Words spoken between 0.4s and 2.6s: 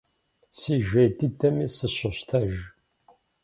Си жей дыдэми сыщощтэж.